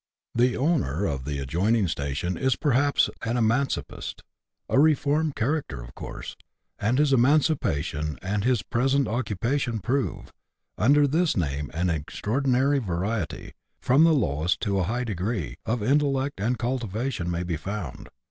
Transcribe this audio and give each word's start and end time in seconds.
The 0.33 0.57
owner 0.57 1.05
of 1.05 1.25
the 1.25 1.37
adjoining 1.37 1.87
station 1.87 2.35
is 2.35 2.55
perhaps 2.55 3.07
an 3.21 3.37
emancipist, 3.37 4.23
a 4.67 4.79
reformed 4.79 5.35
character 5.35 5.79
of 5.83 5.93
course, 5.93 6.35
as 6.79 6.97
his 6.97 7.13
emancipation 7.13 8.17
and 8.19 8.43
his 8.43 8.63
pre 8.63 8.89
sent 8.89 9.07
occupation 9.07 9.77
prove; 9.77 10.33
under 10.75 11.05
this 11.05 11.37
name 11.37 11.69
an 11.75 11.91
extraordinary 11.91 12.79
variety, 12.79 13.53
from 13.79 14.03
the 14.03 14.09
low^est 14.15 14.57
to 14.61 14.79
a 14.79 14.85
high 14.85 15.03
degree, 15.03 15.57
of 15.67 15.83
intellect 15.83 16.39
and 16.41 16.57
cultivation 16.57 17.29
may 17.29 17.43
be 17.43 17.55
found. 17.55 18.09